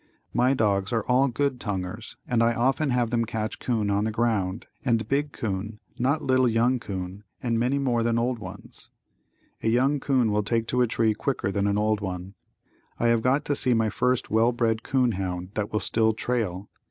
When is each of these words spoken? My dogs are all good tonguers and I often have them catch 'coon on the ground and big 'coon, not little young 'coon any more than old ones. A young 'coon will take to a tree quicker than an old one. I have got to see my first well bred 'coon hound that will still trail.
My 0.33 0.55
dogs 0.55 0.91
are 0.91 1.05
all 1.05 1.27
good 1.27 1.59
tonguers 1.59 2.17
and 2.27 2.41
I 2.41 2.55
often 2.55 2.89
have 2.89 3.11
them 3.11 3.23
catch 3.23 3.59
'coon 3.59 3.91
on 3.91 4.03
the 4.03 4.09
ground 4.11 4.65
and 4.83 5.07
big 5.07 5.31
'coon, 5.31 5.77
not 5.99 6.23
little 6.23 6.47
young 6.47 6.79
'coon 6.79 7.23
any 7.43 7.77
more 7.77 8.01
than 8.01 8.17
old 8.17 8.39
ones. 8.39 8.89
A 9.61 9.67
young 9.67 9.99
'coon 9.99 10.31
will 10.31 10.41
take 10.41 10.65
to 10.69 10.81
a 10.81 10.87
tree 10.87 11.13
quicker 11.13 11.51
than 11.51 11.67
an 11.67 11.77
old 11.77 12.01
one. 12.01 12.33
I 12.99 13.09
have 13.09 13.21
got 13.21 13.45
to 13.45 13.55
see 13.55 13.75
my 13.75 13.89
first 13.89 14.31
well 14.31 14.51
bred 14.51 14.81
'coon 14.81 15.11
hound 15.11 15.51
that 15.53 15.71
will 15.71 15.79
still 15.79 16.13
trail. 16.13 16.67